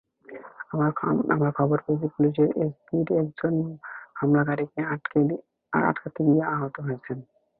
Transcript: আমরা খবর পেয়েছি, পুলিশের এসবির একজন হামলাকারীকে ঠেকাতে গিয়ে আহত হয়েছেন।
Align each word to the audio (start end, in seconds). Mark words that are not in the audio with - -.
আমরা 1.33 1.49
খবর 1.51 1.77
পেয়েছি, 1.85 2.07
পুলিশের 2.15 2.49
এসবির 2.63 3.07
একজন 3.21 3.53
হামলাকারীকে 4.19 4.81
ঠেকাতে 5.73 6.21
গিয়ে 6.27 6.43
আহত 6.53 6.75
হয়েছেন। 6.79 7.17